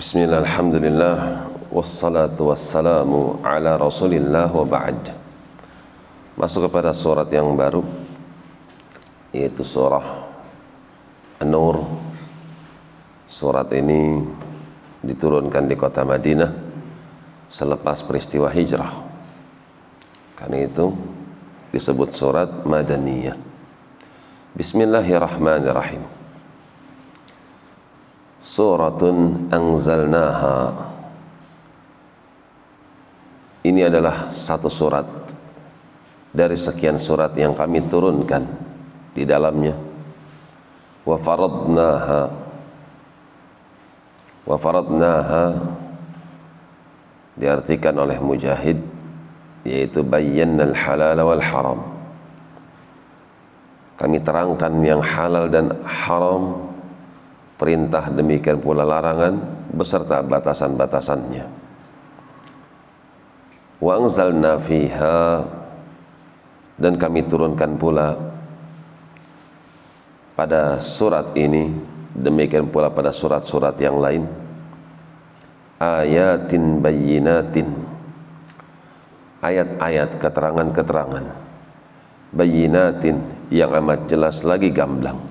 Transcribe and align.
Bismillah, 0.00 0.40
alhamdulillah. 0.40 1.16
Wassalatu 1.68 2.48
wassalamu 2.48 3.36
ala 3.44 3.76
rasulillah 3.76 4.48
wa 4.48 4.64
ba'd. 4.64 5.12
Masuk 6.40 6.72
kepada 6.72 6.96
surat 6.96 7.28
yang 7.28 7.52
baru 7.52 7.84
Yaitu 9.36 9.60
surah 9.60 10.24
An-Nur. 11.44 11.84
Surat 13.28 13.68
ini 13.76 14.24
diturunkan 15.04 15.68
di 15.68 15.76
kota 15.76 16.00
Madinah 16.00 16.48
Selepas 17.52 18.00
peristiwa 18.00 18.48
hijrah. 18.48 19.04
Karena 20.32 20.64
itu 20.64 20.96
disebut 21.76 22.16
surat 22.16 22.48
Madaniyah. 22.64 23.36
Bismillahirrahmanirrahim 24.56 26.19
Suratun 28.40 29.52
anzalnaha. 29.52 30.72
Ini 33.60 33.92
adalah 33.92 34.32
satu 34.32 34.72
surat. 34.72 35.04
Dari 36.32 36.56
sekian 36.56 36.96
surat 36.96 37.34
yang 37.34 37.52
kami 37.58 37.84
turunkan 37.90 38.46
Di 39.12 39.28
dalamnya. 39.28 39.76
Wa 41.04 41.20
faradnaha. 41.20 42.22
Wa 44.48 44.56
faradnaha. 44.56 45.44
Diartikan 47.36 48.00
oleh 48.00 48.16
Mujahid 48.24 48.80
Yaitu 49.68 50.00
bayyannal 50.00 50.72
halal 50.72 51.20
wal 51.20 51.44
haram. 51.44 51.80
Kami 54.00 54.16
terangkan 54.24 54.72
yang 54.80 55.04
halal 55.04 55.52
dan 55.52 55.76
haram 55.84 56.69
perintah 57.60 58.08
demikian 58.08 58.56
pula 58.56 58.88
larangan 58.88 59.36
beserta 59.76 60.24
batasan-batasannya. 60.24 61.44
Wa 63.84 64.00
anzalna 64.00 64.56
fiha 64.56 65.44
dan 66.80 66.96
kami 66.96 67.28
turunkan 67.28 67.76
pula 67.76 68.16
pada 70.32 70.80
surat 70.80 71.36
ini 71.36 71.68
demikian 72.16 72.72
pula 72.72 72.88
pada 72.88 73.12
surat-surat 73.12 73.76
yang 73.76 74.00
lain. 74.00 74.24
Ayatin 75.76 76.80
bayyinatin 76.80 77.68
ayat-ayat 79.44 80.16
keterangan-keterangan. 80.16 81.24
Bayyinatin 82.32 83.16
yang 83.52 83.72
amat 83.84 84.08
jelas 84.08 84.44
lagi 84.48 84.72
gamblang 84.72 85.29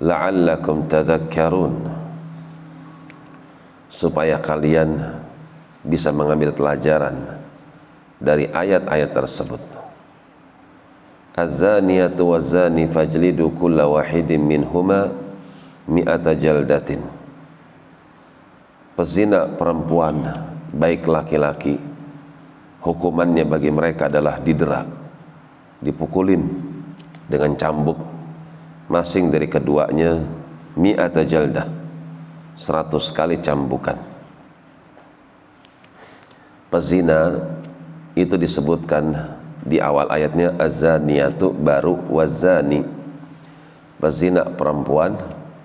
la'allakum 0.00 0.88
tadhakkarun. 0.88 1.74
Supaya 3.92 4.40
kalian 4.40 4.96
bisa 5.84 6.08
mengambil 6.14 6.54
pelajaran 6.56 7.12
dari 8.16 8.48
ayat-ayat 8.48 9.10
tersebut. 9.12 9.60
Az-zaniyatu 11.36 12.32
waz-zani 12.32 12.88
fajlidu 12.88 13.52
kulla 13.56 13.88
wahidin 13.88 14.40
minhuma 14.40 15.12
mi'ata 15.88 16.32
jaldatin. 16.36 17.04
Pezina 18.96 19.48
perempuan 19.48 20.24
baik 20.72 21.08
laki-laki 21.08 21.80
hukumannya 22.84 23.44
bagi 23.48 23.72
mereka 23.72 24.08
adalah 24.08 24.40
didera 24.40 24.84
dipukulin 25.80 26.44
dengan 27.28 27.56
cambuk 27.56 27.98
masing 28.92 29.32
dari 29.32 29.48
keduanya 29.48 30.20
mi'ata 30.76 31.24
jaldah 31.24 31.64
seratus 32.52 33.08
kali 33.08 33.40
cambukan. 33.40 33.96
Pezina 36.68 37.40
itu 38.12 38.36
disebutkan 38.36 39.16
di 39.64 39.80
awal 39.80 40.08
ayatnya 40.12 40.52
azaniyatu 40.60 41.52
baru 41.56 41.96
wazani. 42.12 42.84
Pezina 43.96 44.44
perempuan 44.44 45.14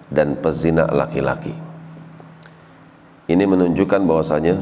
dan 0.07 0.37
pezina 0.39 0.87
laki-laki. 0.87 1.51
Ini 3.27 3.43
menunjukkan 3.43 4.07
bahwasanya 4.07 4.55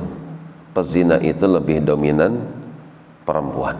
pezina 0.73 1.21
itu 1.21 1.45
lebih 1.45 1.83
dominan 1.85 2.39
perempuan. 3.27 3.77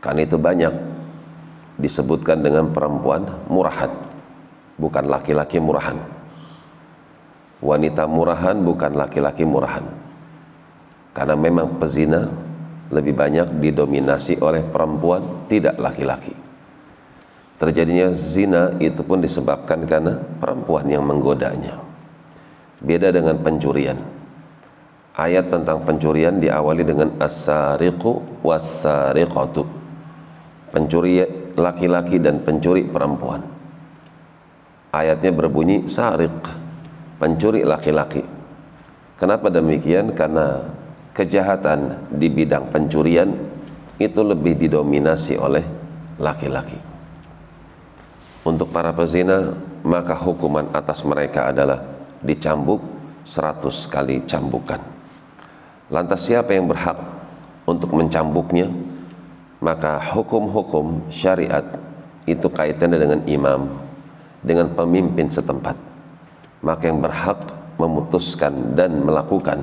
Karena 0.00 0.20
itu 0.24 0.38
banyak 0.40 0.95
disebutkan 1.76 2.40
dengan 2.40 2.72
perempuan 2.72 3.24
murahan 3.52 3.92
bukan 4.80 5.04
laki-laki 5.08 5.60
murahan. 5.60 5.96
Wanita 7.60 8.04
murahan 8.04 8.56
bukan 8.60 8.92
laki-laki 8.92 9.48
murahan. 9.48 9.84
Karena 11.16 11.32
memang 11.32 11.80
pezina 11.80 12.28
lebih 12.92 13.16
banyak 13.16 13.48
didominasi 13.64 14.38
oleh 14.44 14.60
perempuan 14.60 15.48
tidak 15.48 15.80
laki-laki. 15.80 16.36
Terjadinya 17.56 18.12
zina 18.12 18.76
itu 18.76 19.00
pun 19.00 19.24
disebabkan 19.24 19.88
karena 19.88 20.20
perempuan 20.20 20.84
yang 20.92 21.08
menggodanya. 21.08 21.80
Beda 22.84 23.08
dengan 23.08 23.40
pencurian. 23.40 23.96
Ayat 25.16 25.48
tentang 25.48 25.80
pencurian 25.88 26.36
diawali 26.36 26.84
dengan 26.84 27.08
as-sariqu 27.16 28.44
was-sariqatu 28.44 29.64
pencuri 30.76 31.24
laki-laki 31.56 32.20
dan 32.20 32.44
pencuri 32.44 32.84
perempuan. 32.84 33.40
Ayatnya 34.92 35.32
berbunyi 35.32 35.88
sarik, 35.88 36.36
pencuri 37.16 37.64
laki-laki. 37.64 38.20
Kenapa 39.16 39.48
demikian? 39.48 40.12
Karena 40.12 40.60
kejahatan 41.16 42.12
di 42.12 42.28
bidang 42.28 42.68
pencurian 42.68 43.32
itu 43.96 44.20
lebih 44.20 44.60
didominasi 44.60 45.40
oleh 45.40 45.64
laki-laki. 46.20 46.76
Untuk 48.44 48.68
para 48.68 48.92
pezina, 48.92 49.56
maka 49.80 50.12
hukuman 50.12 50.68
atas 50.76 51.08
mereka 51.08 51.56
adalah 51.56 51.80
dicambuk 52.20 52.84
100 53.24 53.64
kali 53.88 54.28
cambukan. 54.28 54.84
Lantas 55.88 56.28
siapa 56.28 56.52
yang 56.52 56.68
berhak 56.68 57.00
untuk 57.64 57.96
mencambuknya? 57.96 58.68
Maka 59.60 59.98
hukum-hukum 60.12 61.08
syariat 61.08 61.64
itu 62.28 62.46
kaitannya 62.50 62.98
dengan 63.00 63.20
imam 63.24 63.62
dengan 64.44 64.70
pemimpin 64.74 65.30
setempat. 65.32 65.74
Maka 66.62 66.88
yang 66.90 67.00
berhak 67.02 67.38
memutuskan 67.76 68.74
dan 68.74 69.04
melakukan 69.04 69.62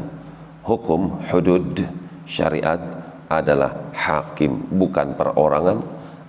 hukum 0.63 1.19
hudud 1.29 1.83
syariat 2.23 2.79
adalah 3.27 3.73
hakim 3.91 4.61
bukan 4.77 5.17
perorangan 5.17 5.81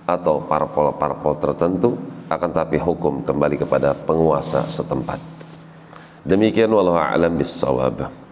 atau 0.05 0.41
parpol-parpol 0.45 1.33
tertentu 1.41 1.97
akan 2.29 2.49
tapi 2.49 2.81
hukum 2.81 3.21
kembali 3.21 3.61
kepada 3.61 3.93
penguasa 3.93 4.65
setempat. 4.65 5.21
Demikian 6.25 6.73
wallahu 6.73 6.97
a'lam 6.97 7.37
bissawab 7.37 8.24